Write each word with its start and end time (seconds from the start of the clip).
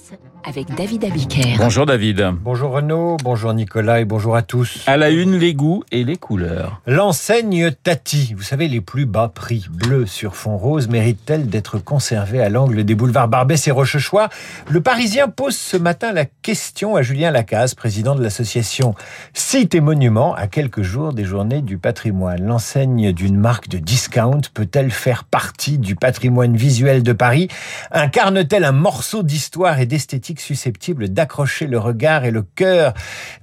Express 0.00 0.18
avec 0.42 0.74
David 0.74 1.04
Abiker. 1.04 1.56
Bonjour 1.58 1.84
David. 1.84 2.30
Bonjour 2.42 2.72
Renaud, 2.72 3.18
bonjour 3.22 3.52
Nicolas 3.52 4.00
et 4.00 4.06
bonjour 4.06 4.34
à 4.34 4.42
tous. 4.42 4.82
À 4.86 4.96
la 4.96 5.10
une, 5.10 5.36
les 5.36 5.52
goûts 5.52 5.84
et 5.92 6.02
les 6.02 6.16
couleurs. 6.16 6.80
L'enseigne 6.86 7.70
Tati, 7.70 8.32
vous 8.34 8.42
savez, 8.42 8.66
les 8.66 8.80
plus 8.80 9.04
bas 9.04 9.30
prix 9.32 9.66
bleus 9.70 10.06
sur 10.06 10.36
fond 10.36 10.56
rose, 10.56 10.88
mérite-t-elle 10.88 11.48
d'être 11.48 11.78
conservée 11.78 12.40
à 12.40 12.48
l'angle 12.48 12.84
des 12.84 12.94
boulevards 12.94 13.28
Barbès 13.28 13.68
et 13.68 13.70
Rochechouart? 13.70 14.30
Le 14.70 14.80
Parisien 14.80 15.28
pose 15.28 15.56
ce 15.56 15.76
matin 15.76 16.12
la 16.12 16.24
question 16.24 16.96
à 16.96 17.02
Julien 17.02 17.30
Lacaze, 17.30 17.74
président 17.74 18.14
de 18.14 18.22
l'association 18.22 18.94
Sites 19.34 19.74
et 19.74 19.80
Monuments, 19.80 20.34
à 20.34 20.46
quelques 20.46 20.82
jours 20.82 21.12
des 21.12 21.24
journées 21.24 21.60
du 21.60 21.76
patrimoine. 21.76 22.42
L'enseigne 22.42 23.12
d'une 23.12 23.36
marque 23.36 23.68
de 23.68 23.76
discount 23.76 24.40
peut-elle 24.54 24.90
faire 24.90 25.24
partie 25.24 25.76
du 25.76 25.96
patrimoine 25.96 26.56
visuel 26.56 27.02
de 27.02 27.12
Paris? 27.12 27.48
Incarne-t-elle 27.92 28.64
un 28.64 28.72
morceau 28.72 29.22
d'histoire 29.22 29.78
et 29.80 29.86
d'esthétique 29.90 30.40
susceptible 30.40 31.08
d'accrocher 31.08 31.66
le 31.66 31.78
regard 31.78 32.24
et 32.24 32.30
le 32.30 32.42
cœur 32.42 32.94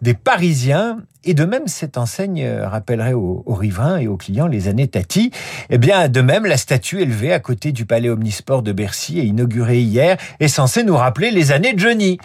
des 0.01 0.15
Parisiens 0.15 1.03
et 1.23 1.33
de 1.33 1.45
même, 1.45 1.67
cette 1.67 1.97
enseigne 1.97 2.47
rappellerait 2.47 3.13
aux, 3.13 3.43
aux, 3.45 3.53
riverains 3.53 3.97
et 3.97 4.07
aux 4.07 4.17
clients 4.17 4.47
les 4.47 4.67
années 4.67 4.87
Tati. 4.87 5.31
Eh 5.69 5.77
bien, 5.77 6.07
de 6.07 6.21
même, 6.21 6.45
la 6.45 6.57
statue 6.57 7.01
élevée 7.01 7.33
à 7.33 7.39
côté 7.39 7.71
du 7.71 7.85
palais 7.85 8.09
Omnisport 8.09 8.61
de 8.61 8.71
Bercy 8.71 9.19
et 9.19 9.23
inaugurée 9.23 9.81
hier 9.81 10.17
est 10.39 10.47
censée 10.47 10.83
nous 10.83 10.95
rappeler 10.95 11.31
les 11.31 11.51
années 11.51 11.73
de 11.73 11.79
Johnny. 11.79 12.17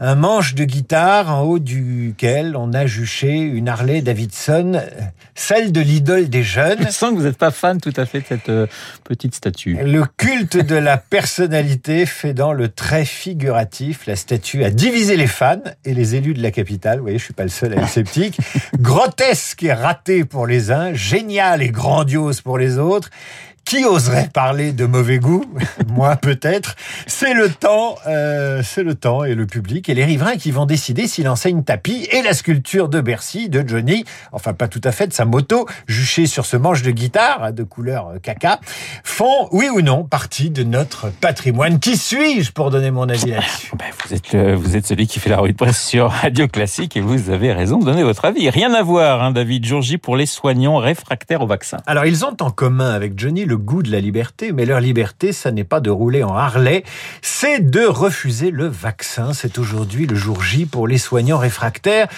Un 0.00 0.14
manche 0.14 0.54
de 0.54 0.62
guitare 0.62 1.34
en 1.34 1.42
haut 1.42 1.58
duquel 1.58 2.54
on 2.56 2.72
a 2.72 2.86
juché 2.86 3.32
une 3.36 3.68
Harley 3.68 4.00
Davidson, 4.00 4.80
celle 5.34 5.72
de 5.72 5.80
l'idole 5.80 6.28
des 6.28 6.44
jeunes. 6.44 6.78
Je 6.86 6.92
sens 6.92 7.10
que 7.10 7.16
vous 7.16 7.24
n'êtes 7.24 7.36
pas 7.36 7.50
fan 7.50 7.80
tout 7.80 7.92
à 7.96 8.06
fait 8.06 8.20
de 8.20 8.26
cette 8.28 8.48
euh, 8.48 8.68
petite 9.02 9.34
statue. 9.34 9.76
Le 9.82 10.04
culte 10.16 10.56
de 10.56 10.76
la 10.76 10.98
personnalité 10.98 12.06
fait 12.06 12.32
dans 12.32 12.52
le 12.52 12.68
trait 12.68 13.04
figuratif. 13.04 14.06
La 14.06 14.14
statue 14.14 14.62
a 14.62 14.70
divisé 14.70 15.16
les 15.16 15.26
fans 15.26 15.56
et 15.84 15.94
les 15.94 16.14
élus 16.14 16.34
de 16.34 16.42
la 16.42 16.52
capitale. 16.52 16.98
Vous 16.98 17.04
voyez, 17.04 17.18
je 17.18 17.24
suis 17.24 17.34
pas 17.34 17.42
le 17.42 17.48
seul 17.48 17.72
à 17.72 17.78
être 17.78 17.88
sceptique. 17.88 18.37
Grotesque 18.78 19.62
et 19.62 19.72
raté 19.72 20.24
pour 20.24 20.46
les 20.46 20.70
uns, 20.70 20.94
génial 20.94 21.62
et 21.62 21.70
grandiose 21.70 22.40
pour 22.40 22.58
les 22.58 22.78
autres. 22.78 23.10
Qui 23.68 23.84
oserait 23.84 24.30
parler 24.32 24.72
de 24.72 24.86
mauvais 24.86 25.18
goût 25.18 25.44
Moi 25.88 26.16
peut-être. 26.16 26.74
C'est 27.06 27.34
le 27.34 27.50
temps, 27.50 27.96
euh, 28.06 28.62
c'est 28.64 28.82
le 28.82 28.94
temps 28.94 29.24
et 29.24 29.34
le 29.34 29.46
public 29.46 29.90
et 29.90 29.94
les 29.94 30.06
riverains 30.06 30.36
qui 30.36 30.52
vont 30.52 30.64
décider 30.64 31.06
si 31.06 31.22
l'enseigne 31.22 31.62
tapis 31.62 32.08
et 32.10 32.22
la 32.22 32.32
sculpture 32.32 32.88
de 32.88 33.02
Bercy 33.02 33.50
de 33.50 33.62
Johnny, 33.68 34.06
enfin 34.32 34.54
pas 34.54 34.68
tout 34.68 34.80
à 34.84 34.90
fait 34.90 35.06
de 35.06 35.12
sa 35.12 35.26
moto, 35.26 35.66
juchée 35.86 36.24
sur 36.24 36.46
ce 36.46 36.56
manche 36.56 36.80
de 36.80 36.90
guitare 36.90 37.52
de 37.52 37.62
couleur 37.62 38.14
caca, 38.22 38.58
font 39.04 39.50
oui 39.52 39.68
ou 39.68 39.82
non 39.82 40.02
partie 40.02 40.48
de 40.48 40.62
notre 40.62 41.10
patrimoine. 41.10 41.78
Qui 41.78 41.98
suis-je 41.98 42.52
pour 42.52 42.70
donner 42.70 42.90
mon 42.90 43.06
avis 43.06 43.32
là-dessus 43.32 43.72
ben, 43.78 43.84
vous, 44.02 44.14
êtes, 44.14 44.34
euh, 44.34 44.56
vous 44.56 44.76
êtes 44.76 44.86
celui 44.86 45.06
qui 45.06 45.20
fait 45.20 45.28
la 45.28 45.40
revue 45.40 45.52
de 45.52 45.58
presse 45.58 45.86
sur 45.86 46.10
Radio 46.10 46.48
Classique 46.48 46.96
et 46.96 47.02
vous 47.02 47.28
avez 47.28 47.52
raison 47.52 47.76
de 47.80 47.84
donner 47.84 48.02
votre 48.02 48.24
avis. 48.24 48.48
Rien 48.48 48.72
à 48.72 48.82
voir, 48.82 49.22
hein, 49.22 49.30
David 49.30 49.66
Jourgi, 49.66 49.98
pour 49.98 50.16
les 50.16 50.24
soignants 50.24 50.78
réfractaires 50.78 51.42
au 51.42 51.46
vaccin. 51.46 51.76
Alors 51.84 52.06
ils 52.06 52.24
ont 52.24 52.34
en 52.40 52.50
commun 52.50 52.94
avec 52.94 53.18
Johnny 53.18 53.44
le 53.44 53.57
goût 53.58 53.82
de 53.82 53.90
la 53.90 54.00
liberté, 54.00 54.52
mais 54.52 54.64
leur 54.64 54.80
liberté, 54.80 55.32
ça 55.32 55.50
n'est 55.50 55.64
pas 55.64 55.80
de 55.80 55.90
rouler 55.90 56.22
en 56.22 56.34
Harley, 56.34 56.84
c'est 57.22 57.70
de 57.70 57.84
refuser 57.84 58.50
le 58.50 58.66
vaccin. 58.66 59.32
C'est 59.32 59.58
aujourd'hui 59.58 60.06
le 60.06 60.16
jour 60.16 60.42
J 60.42 60.66
pour 60.66 60.88
les 60.88 60.98
soignants 60.98 61.38
réfractaires. 61.38 62.08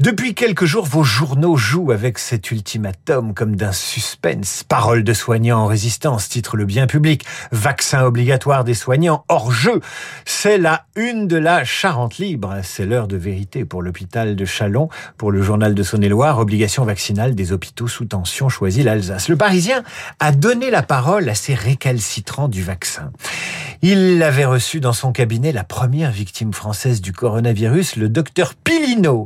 Depuis 0.00 0.34
quelques 0.34 0.64
jours, 0.64 0.86
vos 0.86 1.04
journaux 1.04 1.58
jouent 1.58 1.92
avec 1.92 2.18
cet 2.18 2.50
ultimatum 2.50 3.34
comme 3.34 3.54
d'un 3.54 3.72
suspense. 3.72 4.64
Parole 4.66 5.04
de 5.04 5.12
soignants 5.12 5.58
en 5.58 5.66
résistance, 5.66 6.30
titre 6.30 6.56
le 6.56 6.64
bien 6.64 6.86
public. 6.86 7.26
Vaccin 7.52 8.04
obligatoire 8.04 8.64
des 8.64 8.72
soignants 8.72 9.26
hors 9.28 9.52
jeu. 9.52 9.82
C'est 10.24 10.56
la 10.56 10.86
une 10.96 11.28
de 11.28 11.36
la 11.36 11.64
Charente 11.64 12.16
libre. 12.16 12.60
C'est 12.62 12.86
l'heure 12.86 13.08
de 13.08 13.18
vérité 13.18 13.66
pour 13.66 13.82
l'hôpital 13.82 14.36
de 14.36 14.44
Chalon, 14.46 14.88
pour 15.18 15.32
le 15.32 15.42
journal 15.42 15.74
de 15.74 15.82
Saône-et-Loire. 15.82 16.38
Obligation 16.38 16.86
vaccinale 16.86 17.34
des 17.34 17.52
hôpitaux 17.52 17.86
sous 17.86 18.06
tension, 18.06 18.48
choisit 18.48 18.82
l'Alsace. 18.82 19.28
Le 19.28 19.36
Parisien 19.36 19.84
a 20.18 20.32
donné 20.32 20.70
la 20.70 20.82
parole 20.82 21.28
à 21.28 21.34
ces 21.34 21.52
récalcitrants 21.52 22.48
du 22.48 22.62
vaccin. 22.62 23.12
Il 23.82 24.22
avait 24.22 24.46
reçu 24.46 24.80
dans 24.80 24.92
son 24.92 25.12
cabinet 25.12 25.52
la 25.52 25.64
première 25.64 26.10
victime 26.10 26.54
française 26.54 27.02
du 27.02 27.12
coronavirus, 27.12 27.96
le 27.96 28.08
docteur 28.08 28.54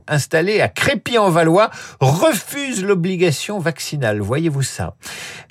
Installé 0.09 0.61
à 0.61 0.69
Crépy-en-Valois, 0.69 1.71
refuse 2.01 2.85
l'obligation 2.85 3.59
vaccinale. 3.59 4.21
Voyez-vous 4.21 4.63
ça? 4.63 4.95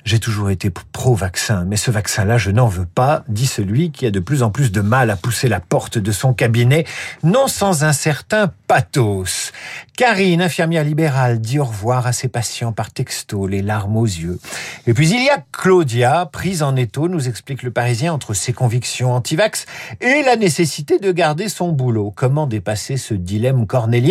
J'ai 0.04 0.18
toujours 0.18 0.50
été 0.50 0.70
pro-vaccin, 0.70 1.64
mais 1.66 1.76
ce 1.76 1.90
vaccin-là, 1.90 2.36
je 2.36 2.50
n'en 2.50 2.66
veux 2.66 2.86
pas, 2.86 3.24
dit 3.28 3.46
celui 3.46 3.90
qui 3.90 4.06
a 4.06 4.10
de 4.10 4.20
plus 4.20 4.42
en 4.42 4.50
plus 4.50 4.70
de 4.70 4.82
mal 4.82 5.10
à 5.10 5.16
pousser 5.16 5.48
la 5.48 5.60
porte 5.60 5.96
de 5.96 6.12
son 6.12 6.34
cabinet, 6.34 6.84
non 7.22 7.48
sans 7.48 7.84
un 7.84 7.94
certain 7.94 8.52
pathos. 8.68 9.52
Karine, 9.96 10.42
infirmière 10.42 10.84
libérale, 10.84 11.40
dit 11.40 11.58
au 11.58 11.64
revoir 11.64 12.06
à 12.06 12.12
ses 12.12 12.28
patients 12.28 12.72
par 12.72 12.90
texto, 12.90 13.46
les 13.46 13.62
larmes 13.62 13.96
aux 13.96 14.04
yeux. 14.04 14.38
Et 14.86 14.92
puis 14.92 15.08
il 15.08 15.24
y 15.24 15.30
a 15.30 15.42
Claudia, 15.52 16.28
prise 16.30 16.62
en 16.62 16.76
étau, 16.76 17.08
nous 17.08 17.28
explique 17.28 17.62
le 17.62 17.70
Parisien, 17.70 18.12
entre 18.12 18.34
ses 18.34 18.52
convictions 18.52 19.12
anti-vax 19.12 19.64
et 20.02 20.22
la 20.22 20.36
nécessité 20.36 20.98
de 20.98 21.12
garder 21.12 21.48
son 21.48 21.72
boulot. 21.72 22.12
Comment 22.14 22.46
dépasser 22.46 22.98
ce 22.98 23.14
dilemme 23.14 23.66
cornélien? 23.66 24.03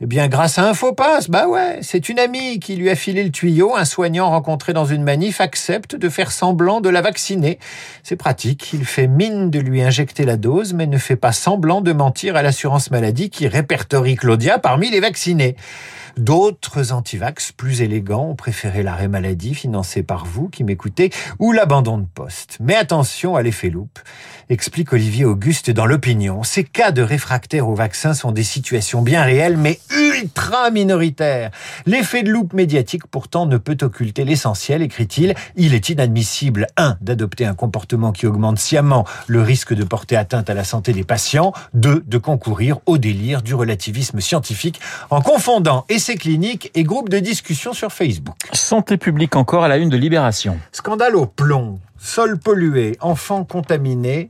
Eh 0.00 0.06
bien, 0.06 0.28
grâce 0.28 0.58
à 0.58 0.68
un 0.68 0.74
faux 0.74 0.92
passe. 0.92 1.28
Bah 1.28 1.48
ouais, 1.48 1.78
c'est 1.82 2.08
une 2.08 2.18
amie 2.18 2.60
qui 2.60 2.76
lui 2.76 2.90
a 2.90 2.94
filé 2.94 3.24
le 3.24 3.30
tuyau. 3.30 3.74
Un 3.74 3.84
soignant 3.84 4.30
rencontré 4.30 4.72
dans 4.72 4.84
une 4.84 5.02
manif 5.02 5.40
accepte 5.40 5.96
de 5.96 6.08
faire 6.08 6.30
semblant 6.30 6.80
de 6.80 6.88
la 6.88 7.00
vacciner. 7.00 7.58
C'est 8.02 8.16
pratique. 8.16 8.72
Il 8.72 8.84
fait 8.84 9.06
mine 9.06 9.50
de 9.50 9.58
lui 9.58 9.82
injecter 9.82 10.24
la 10.24 10.36
dose, 10.36 10.74
mais 10.74 10.86
ne 10.86 10.98
fait 10.98 11.16
pas 11.16 11.32
semblant 11.32 11.80
de 11.80 11.92
mentir 11.92 12.36
à 12.36 12.42
l'assurance 12.42 12.90
maladie 12.90 13.30
qui 13.30 13.48
répertorie 13.48 14.16
Claudia 14.16 14.58
parmi 14.58 14.90
les 14.90 15.00
vaccinés. 15.00 15.56
D'autres 16.16 16.92
antivax 16.92 17.50
plus 17.50 17.82
élégants 17.82 18.28
ont 18.28 18.36
préféré 18.36 18.84
l'arrêt 18.84 19.08
maladie 19.08 19.52
financé 19.52 20.04
par 20.04 20.24
vous 20.24 20.48
qui 20.48 20.62
m'écoutez 20.62 21.10
ou 21.40 21.50
l'abandon 21.50 21.98
de 21.98 22.06
poste. 22.06 22.58
Mais 22.60 22.76
attention 22.76 23.34
à 23.34 23.42
l'effet 23.42 23.68
loupe, 23.68 23.98
explique 24.48 24.92
Olivier 24.92 25.24
Auguste 25.24 25.70
dans 25.70 25.86
l'opinion. 25.86 26.44
Ces 26.44 26.62
cas 26.62 26.92
de 26.92 27.02
réfractaires 27.02 27.68
au 27.68 27.74
vaccin 27.74 28.14
sont 28.14 28.30
des 28.30 28.44
situations 28.44 29.02
bien 29.02 29.23
réelles 29.24 29.56
mais 29.56 29.78
ultra 29.90 30.70
minoritaires. 30.70 31.50
L'effet 31.86 32.22
de 32.22 32.30
loupe 32.30 32.52
médiatique 32.52 33.06
pourtant 33.06 33.46
ne 33.46 33.56
peut 33.56 33.76
occulter 33.82 34.24
l'essentiel, 34.24 34.82
écrit-il. 34.82 35.34
Il 35.56 35.74
est 35.74 35.88
inadmissible, 35.88 36.66
un, 36.76 36.96
d'adopter 37.00 37.46
un 37.46 37.54
comportement 37.54 38.12
qui 38.12 38.26
augmente 38.26 38.58
sciemment 38.58 39.04
le 39.26 39.42
risque 39.42 39.74
de 39.74 39.84
porter 39.84 40.16
atteinte 40.16 40.50
à 40.50 40.54
la 40.54 40.64
santé 40.64 40.92
des 40.92 41.04
patients, 41.04 41.52
deux, 41.72 42.02
de 42.06 42.18
concourir 42.18 42.78
au 42.86 42.98
délire 42.98 43.42
du 43.42 43.54
relativisme 43.54 44.20
scientifique 44.20 44.80
en 45.10 45.20
confondant 45.20 45.84
essais 45.88 46.16
cliniques 46.16 46.70
et 46.74 46.84
groupes 46.84 47.08
de 47.08 47.18
discussion 47.18 47.72
sur 47.72 47.92
Facebook. 47.92 48.36
Santé 48.52 48.96
publique 48.96 49.36
encore 49.36 49.64
à 49.64 49.68
la 49.68 49.76
une 49.76 49.88
de 49.88 49.96
Libération. 49.96 50.58
Scandale 50.72 51.16
au 51.16 51.26
plomb. 51.26 51.78
Sol 52.04 52.38
pollué, 52.38 52.98
enfants 53.00 53.44
contaminés. 53.44 54.28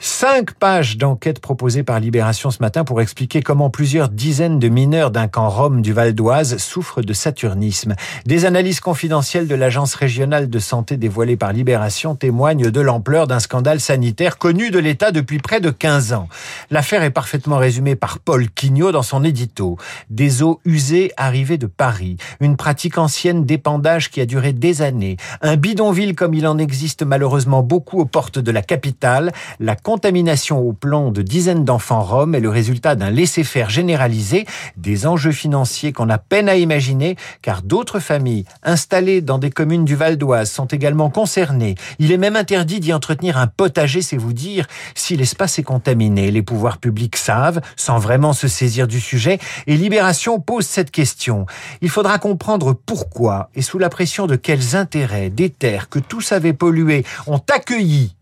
Cinq 0.00 0.52
pages 0.54 0.96
d'enquête 0.98 1.38
proposées 1.38 1.84
par 1.84 2.00
Libération 2.00 2.50
ce 2.50 2.58
matin 2.60 2.84
pour 2.84 3.00
expliquer 3.00 3.42
comment 3.42 3.70
plusieurs 3.70 4.08
dizaines 4.08 4.58
de 4.58 4.68
mineurs 4.68 5.12
d'un 5.12 5.28
camp 5.28 5.48
Rome 5.48 5.80
du 5.80 5.92
Val 5.92 6.14
d'Oise 6.14 6.56
souffrent 6.56 7.02
de 7.02 7.12
saturnisme. 7.12 7.94
Des 8.26 8.44
analyses 8.44 8.80
confidentielles 8.80 9.46
de 9.46 9.54
l'Agence 9.54 9.94
régionale 9.94 10.50
de 10.50 10.58
santé 10.58 10.96
dévoilées 10.96 11.36
par 11.36 11.52
Libération 11.52 12.16
témoignent 12.16 12.70
de 12.70 12.80
l'ampleur 12.80 13.28
d'un 13.28 13.38
scandale 13.38 13.80
sanitaire 13.80 14.36
connu 14.36 14.70
de 14.70 14.80
l'État 14.80 15.12
depuis 15.12 15.38
près 15.38 15.60
de 15.60 15.70
15 15.70 16.14
ans. 16.14 16.28
L'affaire 16.70 17.04
est 17.04 17.10
parfaitement 17.10 17.58
résumée 17.58 17.94
par 17.94 18.18
Paul 18.18 18.50
Quignot 18.50 18.90
dans 18.90 19.02
son 19.02 19.22
édito. 19.22 19.78
Des 20.10 20.42
eaux 20.42 20.60
usées 20.64 21.12
arrivées 21.16 21.58
de 21.58 21.66
Paris, 21.66 22.16
une 22.40 22.56
pratique 22.56 22.98
ancienne 22.98 23.44
d'épandage 23.44 24.10
qui 24.10 24.20
a 24.20 24.26
duré 24.26 24.52
des 24.52 24.82
années, 24.82 25.16
un 25.42 25.56
bidonville 25.56 26.16
comme 26.16 26.34
il 26.34 26.46
en 26.48 26.58
existe 26.58 27.03
malheureusement 27.04 27.62
beaucoup 27.62 28.00
aux 28.00 28.04
portes 28.04 28.38
de 28.38 28.50
la 28.50 28.62
capitale, 28.62 29.32
la 29.60 29.76
contamination 29.76 30.58
au 30.60 30.72
plomb 30.72 31.10
de 31.10 31.22
dizaines 31.22 31.64
d'enfants 31.64 32.02
roms 32.02 32.34
est 32.34 32.40
le 32.40 32.48
résultat 32.48 32.94
d'un 32.94 33.10
laisser-faire 33.10 33.70
généralisé, 33.70 34.46
des 34.76 35.06
enjeux 35.06 35.32
financiers 35.32 35.92
qu'on 35.92 36.10
a 36.10 36.18
peine 36.18 36.48
à 36.48 36.56
imaginer, 36.56 37.16
car 37.42 37.62
d'autres 37.62 38.00
familles 38.00 38.44
installées 38.62 39.20
dans 39.20 39.38
des 39.38 39.50
communes 39.50 39.84
du 39.84 39.96
Val 39.96 40.16
d'Oise 40.16 40.50
sont 40.50 40.66
également 40.66 41.10
concernées. 41.10 41.74
Il 41.98 42.12
est 42.12 42.18
même 42.18 42.36
interdit 42.36 42.80
d'y 42.80 42.92
entretenir 42.92 43.38
un 43.38 43.46
potager, 43.46 44.02
c'est 44.02 44.16
vous 44.16 44.32
dire, 44.32 44.66
si 44.94 45.16
l'espace 45.16 45.58
est 45.58 45.62
contaminé. 45.62 46.30
Les 46.30 46.42
pouvoirs 46.42 46.78
publics 46.78 47.16
savent, 47.16 47.60
sans 47.76 47.98
vraiment 47.98 48.32
se 48.32 48.48
saisir 48.48 48.86
du 48.86 49.00
sujet, 49.00 49.38
et 49.66 49.76
Libération 49.76 50.40
pose 50.40 50.66
cette 50.66 50.90
question. 50.90 51.46
Il 51.80 51.88
faudra 51.88 52.18
comprendre 52.18 52.72
pourquoi 52.74 53.50
et 53.54 53.62
sous 53.62 53.78
la 53.78 53.88
pression 53.88 54.26
de 54.26 54.36
quels 54.36 54.76
intérêts 54.76 55.30
des 55.30 55.50
terres 55.50 55.88
que 55.88 55.98
tous 55.98 56.32
avaient 56.32 56.52
polluées 56.52 56.93
ont 57.26 57.42
accueilli 57.50 58.14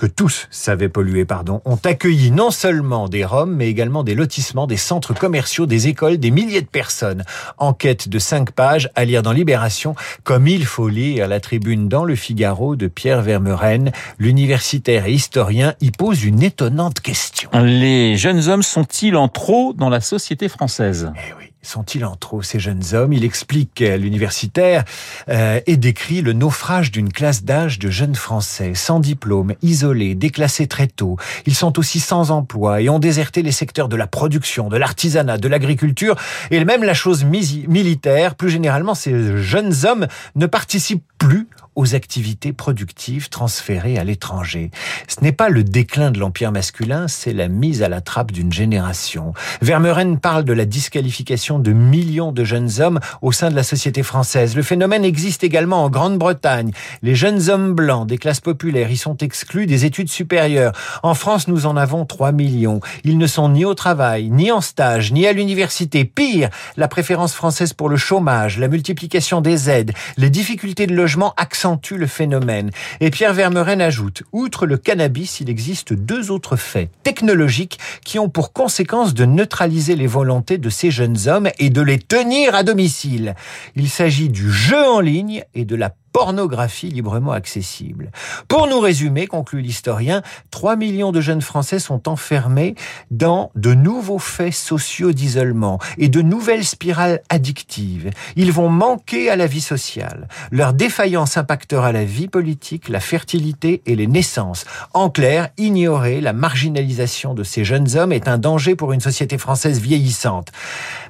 que 0.00 0.06
tous 0.06 0.48
savaient 0.50 0.88
polluer, 0.88 1.26
pardon, 1.26 1.60
ont 1.66 1.78
accueilli 1.84 2.30
non 2.30 2.50
seulement 2.50 3.06
des 3.06 3.22
Roms, 3.22 3.54
mais 3.54 3.68
également 3.68 4.02
des 4.02 4.14
lotissements, 4.14 4.66
des 4.66 4.78
centres 4.78 5.12
commerciaux, 5.12 5.66
des 5.66 5.88
écoles, 5.88 6.16
des 6.16 6.30
milliers 6.30 6.62
de 6.62 6.66
personnes. 6.66 7.22
Enquête 7.58 8.08
de 8.08 8.18
cinq 8.18 8.52
pages 8.52 8.88
à 8.94 9.04
lire 9.04 9.22
dans 9.22 9.32
Libération, 9.32 9.94
comme 10.24 10.48
il 10.48 10.64
faut 10.64 10.88
lire 10.88 11.28
la 11.28 11.38
tribune 11.38 11.86
dans 11.86 12.06
le 12.06 12.16
Figaro 12.16 12.76
de 12.76 12.86
Pierre 12.86 13.20
Vermeuren. 13.20 13.92
L'universitaire 14.18 15.04
et 15.04 15.12
historien 15.12 15.74
y 15.82 15.90
pose 15.90 16.24
une 16.24 16.42
étonnante 16.42 17.00
question. 17.00 17.50
Les 17.62 18.16
jeunes 18.16 18.48
hommes 18.48 18.62
sont-ils 18.62 19.16
en 19.16 19.28
trop 19.28 19.74
dans 19.74 19.90
la 19.90 20.00
société 20.00 20.48
française? 20.48 21.12
Eh 21.14 21.34
oui. 21.38 21.49
Sont-ils 21.62 22.06
en 22.06 22.16
trop 22.16 22.40
ces 22.40 22.58
jeunes 22.58 22.82
hommes? 22.94 23.12
Il 23.12 23.22
explique 23.22 23.80
l'universitaire 23.80 24.84
euh, 25.28 25.60
et 25.66 25.76
décrit 25.76 26.22
le 26.22 26.32
naufrage 26.32 26.90
d'une 26.90 27.12
classe 27.12 27.44
d'âge 27.44 27.78
de 27.78 27.90
jeunes 27.90 28.14
Français 28.14 28.72
sans 28.74 28.98
diplôme, 28.98 29.52
isolés, 29.60 30.14
déclassés 30.14 30.66
très 30.66 30.86
tôt. 30.86 31.16
Ils 31.44 31.54
sont 31.54 31.78
aussi 31.78 32.00
sans 32.00 32.30
emploi 32.30 32.80
et 32.80 32.88
ont 32.88 32.98
déserté 32.98 33.42
les 33.42 33.52
secteurs 33.52 33.90
de 33.90 33.96
la 33.96 34.06
production, 34.06 34.70
de 34.70 34.78
l'artisanat, 34.78 35.36
de 35.36 35.48
l'agriculture 35.48 36.16
et 36.50 36.64
même 36.64 36.82
la 36.82 36.94
chose 36.94 37.24
militaire. 37.24 38.36
Plus 38.36 38.48
généralement, 38.48 38.94
ces 38.94 39.42
jeunes 39.42 39.74
hommes 39.84 40.06
ne 40.36 40.46
participent 40.46 41.04
plus 41.18 41.46
aux 41.76 41.94
activités 41.94 42.52
productives 42.52 43.28
transférées 43.28 43.98
à 43.98 44.04
l'étranger. 44.04 44.70
Ce 45.08 45.22
n'est 45.22 45.32
pas 45.32 45.48
le 45.48 45.64
déclin 45.64 46.10
de 46.10 46.18
l'empire 46.18 46.52
masculin, 46.52 47.08
c'est 47.08 47.32
la 47.32 47.48
mise 47.48 47.82
à 47.82 47.88
la 47.88 48.00
trappe 48.00 48.32
d'une 48.32 48.52
génération. 48.52 49.32
Vermeuren 49.62 50.18
parle 50.18 50.44
de 50.44 50.52
la 50.52 50.64
disqualification 50.64 51.58
de 51.58 51.72
millions 51.72 52.32
de 52.32 52.44
jeunes 52.44 52.80
hommes 52.80 53.00
au 53.22 53.32
sein 53.32 53.50
de 53.50 53.56
la 53.56 53.62
société 53.62 54.02
française. 54.02 54.56
Le 54.56 54.62
phénomène 54.62 55.04
existe 55.04 55.44
également 55.44 55.84
en 55.84 55.90
Grande-Bretagne. 55.90 56.72
Les 57.02 57.14
jeunes 57.14 57.50
hommes 57.50 57.74
blancs 57.74 58.06
des 58.06 58.18
classes 58.18 58.40
populaires 58.40 58.90
y 58.90 58.96
sont 58.96 59.16
exclus 59.18 59.66
des 59.66 59.84
études 59.84 60.10
supérieures. 60.10 60.72
En 61.02 61.14
France, 61.14 61.48
nous 61.48 61.66
en 61.66 61.76
avons 61.76 62.04
3 62.04 62.32
millions. 62.32 62.80
Ils 63.04 63.18
ne 63.18 63.26
sont 63.26 63.48
ni 63.48 63.64
au 63.64 63.74
travail, 63.74 64.30
ni 64.30 64.50
en 64.50 64.60
stage, 64.60 65.12
ni 65.12 65.26
à 65.26 65.32
l'université. 65.32 66.04
Pire, 66.04 66.50
la 66.76 66.88
préférence 66.88 67.34
française 67.34 67.72
pour 67.72 67.88
le 67.88 67.96
chômage, 67.96 68.58
la 68.58 68.68
multiplication 68.68 69.40
des 69.40 69.70
aides, 69.70 69.92
les 70.16 70.30
difficultés 70.30 70.86
de 70.86 70.94
logement 70.94 71.34
accentue 71.60 71.96
le 71.96 72.06
phénomène. 72.06 72.70
Et 73.00 73.10
Pierre 73.10 73.34
Vermeuren 73.34 73.82
ajoute, 73.82 74.22
outre 74.32 74.64
le 74.64 74.78
cannabis, 74.78 75.40
il 75.40 75.50
existe 75.50 75.92
deux 75.92 76.30
autres 76.30 76.56
faits 76.56 76.88
technologiques 77.02 77.78
qui 78.02 78.18
ont 78.18 78.30
pour 78.30 78.54
conséquence 78.54 79.12
de 79.12 79.26
neutraliser 79.26 79.94
les 79.94 80.06
volontés 80.06 80.56
de 80.56 80.70
ces 80.70 80.90
jeunes 80.90 81.18
hommes 81.26 81.50
et 81.58 81.68
de 81.68 81.82
les 81.82 81.98
tenir 81.98 82.54
à 82.54 82.62
domicile. 82.62 83.34
Il 83.76 83.90
s'agit 83.90 84.30
du 84.30 84.50
jeu 84.50 84.82
en 84.82 85.00
ligne 85.00 85.44
et 85.52 85.66
de 85.66 85.76
la 85.76 85.90
pornographie 86.12 86.88
librement 86.88 87.32
accessible. 87.32 88.10
Pour 88.48 88.66
nous 88.66 88.80
résumer, 88.80 89.26
conclut 89.26 89.62
l'historien, 89.62 90.22
3 90.50 90.76
millions 90.76 91.12
de 91.12 91.20
jeunes 91.20 91.42
Français 91.42 91.78
sont 91.78 92.08
enfermés 92.08 92.74
dans 93.10 93.50
de 93.54 93.74
nouveaux 93.74 94.18
faits 94.18 94.54
sociaux 94.54 95.12
d'isolement 95.12 95.78
et 95.98 96.08
de 96.08 96.22
nouvelles 96.22 96.64
spirales 96.64 97.20
addictives. 97.28 98.10
Ils 98.36 98.52
vont 98.52 98.68
manquer 98.68 99.30
à 99.30 99.36
la 99.36 99.46
vie 99.46 99.60
sociale. 99.60 100.28
Leur 100.50 100.72
défaillance 100.72 101.36
impactera 101.36 101.92
la 101.92 102.04
vie 102.04 102.28
politique, 102.28 102.88
la 102.88 103.00
fertilité 103.00 103.82
et 103.86 103.96
les 103.96 104.06
naissances. 104.06 104.64
En 104.94 105.10
clair, 105.10 105.50
ignorer 105.58 106.20
la 106.20 106.32
marginalisation 106.32 107.34
de 107.34 107.44
ces 107.44 107.64
jeunes 107.64 107.96
hommes 107.96 108.12
est 108.12 108.28
un 108.28 108.38
danger 108.38 108.74
pour 108.74 108.92
une 108.92 109.00
société 109.00 109.38
française 109.38 109.80
vieillissante. 109.80 110.48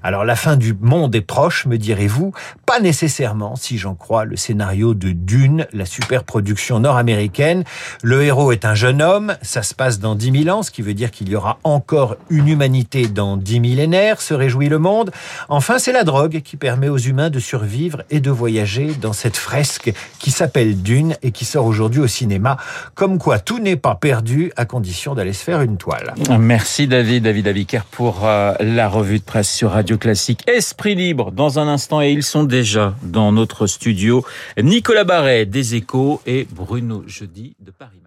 Alors 0.02 0.24
la 0.24 0.36
fin 0.36 0.56
du 0.56 0.74
monde 0.80 1.14
est 1.14 1.20
proche, 1.20 1.66
me 1.66 1.78
direz-vous? 1.78 2.32
Pas 2.66 2.80
nécessairement, 2.80 3.56
si 3.56 3.78
j'en 3.78 3.94
crois 3.94 4.24
le 4.24 4.36
scénario 4.36 4.89
de 4.94 5.12
Dune, 5.12 5.66
la 5.72 5.86
superproduction 5.86 6.80
nord-américaine. 6.80 7.64
Le 8.02 8.22
héros 8.22 8.52
est 8.52 8.64
un 8.64 8.74
jeune 8.74 9.02
homme, 9.02 9.36
ça 9.42 9.62
se 9.62 9.74
passe 9.74 10.00
dans 10.00 10.14
10 10.14 10.44
000 10.44 10.56
ans, 10.56 10.62
ce 10.62 10.70
qui 10.70 10.82
veut 10.82 10.94
dire 10.94 11.10
qu'il 11.10 11.28
y 11.28 11.36
aura 11.36 11.58
encore 11.64 12.16
une 12.28 12.48
humanité 12.48 13.06
dans 13.08 13.36
10 13.36 13.60
millénaires, 13.60 14.20
se 14.20 14.34
réjouit 14.34 14.68
le 14.68 14.78
monde. 14.78 15.10
Enfin, 15.48 15.78
c'est 15.78 15.92
la 15.92 16.04
drogue 16.04 16.40
qui 16.42 16.56
permet 16.56 16.88
aux 16.88 16.98
humains 16.98 17.30
de 17.30 17.38
survivre 17.38 18.02
et 18.10 18.20
de 18.20 18.30
voyager 18.30 18.92
dans 19.00 19.12
cette 19.12 19.36
fresque 19.36 19.92
qui 20.18 20.30
s'appelle 20.30 20.82
Dune 20.82 21.16
et 21.22 21.30
qui 21.30 21.44
sort 21.44 21.66
aujourd'hui 21.66 22.00
au 22.00 22.06
cinéma. 22.06 22.56
Comme 22.94 23.18
quoi, 23.18 23.38
tout 23.38 23.58
n'est 23.58 23.76
pas 23.76 23.94
perdu 23.94 24.52
à 24.56 24.64
condition 24.64 25.14
d'aller 25.14 25.32
se 25.32 25.44
faire 25.44 25.60
une 25.62 25.76
toile. 25.76 26.14
Merci 26.38 26.86
David, 26.86 27.24
David 27.24 27.48
Abiker 27.48 27.80
pour 27.90 28.22
euh, 28.24 28.54
la 28.60 28.88
revue 28.88 29.18
de 29.18 29.24
presse 29.24 29.50
sur 29.50 29.70
Radio 29.72 29.98
Classique. 29.98 30.42
Esprit 30.48 30.94
libre 30.94 31.32
dans 31.32 31.58
un 31.58 31.68
instant 31.68 32.00
et 32.02 32.10
ils 32.10 32.22
sont 32.22 32.44
déjà 32.44 32.94
dans 33.02 33.32
notre 33.32 33.66
studio. 33.66 34.24
Nicolas 34.80 35.04
Barret 35.04 35.44
des 35.44 35.74
Échos 35.74 36.22
et 36.24 36.48
Bruno 36.50 37.04
Jeudi 37.06 37.54
de 37.60 37.70
Paris. 37.70 38.00